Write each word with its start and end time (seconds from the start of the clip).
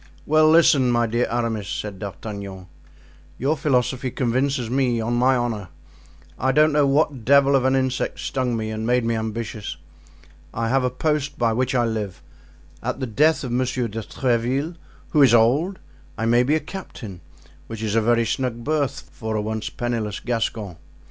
"Well, 0.25 0.49
listen, 0.49 0.89
my 0.89 1.05
dear 1.05 1.27
Aramis," 1.29 1.67
said 1.67 1.99
D'Artagnan; 1.99 2.65
"your 3.37 3.55
philosophy 3.55 4.09
convinces 4.09 4.67
me, 4.67 4.99
on 4.99 5.13
my 5.13 5.35
honor. 5.35 5.67
I 6.39 6.51
don't 6.51 6.71
know 6.71 6.87
what 6.87 7.23
devil 7.23 7.55
of 7.55 7.65
an 7.65 7.75
insect 7.75 8.19
stung 8.19 8.57
me 8.57 8.71
and 8.71 8.87
made 8.87 9.05
me 9.05 9.13
ambitious. 9.15 9.77
I 10.55 10.69
have 10.69 10.83
a 10.83 10.89
post 10.89 11.37
by 11.37 11.53
which 11.53 11.75
I 11.75 11.85
live; 11.85 12.23
at 12.81 12.99
the 12.99 13.05
death 13.05 13.43
of 13.43 13.51
Monsieur 13.51 13.87
de 13.87 14.01
Tréville, 14.01 14.75
who 15.09 15.21
is 15.21 15.35
old, 15.35 15.77
I 16.17 16.25
may 16.25 16.41
be 16.41 16.55
a 16.55 16.59
captain, 16.59 17.21
which 17.67 17.83
is 17.83 17.93
a 17.93 18.01
very 18.01 18.25
snug 18.25 18.63
berth 18.63 19.07
for 19.13 19.35
a 19.35 19.41
once 19.43 19.69
penniless 19.69 20.19
Gascon. 20.19 20.77